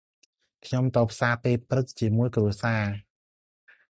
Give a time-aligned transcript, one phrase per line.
[0.65, 2.81] ខ្ញុំទៅផ្សារពេលព្រឹកជាមួយគ្រួសារ។